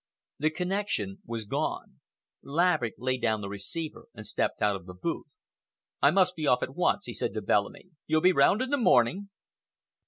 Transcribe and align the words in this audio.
The 0.39 0.49
connection 0.49 1.19
was 1.27 1.45
gone. 1.45 1.99
Laverick 2.41 2.95
laid 2.97 3.21
down 3.21 3.41
the 3.41 3.47
receiver 3.49 4.07
and 4.15 4.25
stepped 4.25 4.59
out 4.59 4.75
of 4.75 4.87
the 4.87 4.95
booth. 4.95 5.27
"I 6.01 6.09
must 6.09 6.35
be 6.35 6.47
off 6.47 6.63
at 6.63 6.73
once," 6.75 7.05
he 7.05 7.13
said 7.13 7.35
to 7.35 7.41
Bellamy. 7.43 7.91
"You'll 8.07 8.21
be 8.21 8.33
round 8.33 8.63
in 8.63 8.71
the 8.71 8.77
morning?" 8.77 9.29